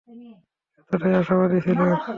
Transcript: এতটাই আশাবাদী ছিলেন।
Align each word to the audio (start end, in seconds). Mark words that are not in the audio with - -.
এতটাই 0.79 1.13
আশাবাদী 1.15 1.57
ছিলেন। 1.65 1.89